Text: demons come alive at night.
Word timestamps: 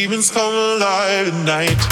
demons 0.00 0.30
come 0.30 0.54
alive 0.54 1.28
at 1.28 1.44
night. 1.44 1.89